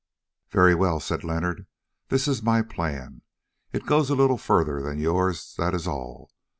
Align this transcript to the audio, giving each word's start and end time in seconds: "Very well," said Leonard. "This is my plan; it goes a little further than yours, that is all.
"Very 0.49 0.73
well," 0.73 0.99
said 0.99 1.23
Leonard. 1.23 1.67
"This 2.07 2.27
is 2.27 2.41
my 2.41 2.63
plan; 2.63 3.21
it 3.71 3.85
goes 3.85 4.09
a 4.09 4.15
little 4.15 4.39
further 4.39 4.81
than 4.81 4.97
yours, 4.97 5.53
that 5.59 5.75
is 5.75 5.85
all. 5.85 6.31